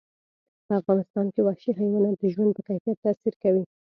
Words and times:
په 0.65 0.73
افغانستان 0.81 1.25
کې 1.33 1.41
وحشي 1.43 1.71
حیوانات 1.79 2.15
د 2.19 2.23
ژوند 2.33 2.51
په 2.55 2.61
کیفیت 2.67 2.97
تاثیر 3.05 3.33
کوي. 3.43 3.63